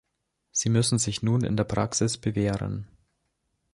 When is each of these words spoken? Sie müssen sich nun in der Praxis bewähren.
Sie 0.51 0.69
müssen 0.69 0.97
sich 0.97 1.21
nun 1.21 1.43
in 1.43 1.55
der 1.55 1.63
Praxis 1.63 2.17
bewähren. 2.17 2.87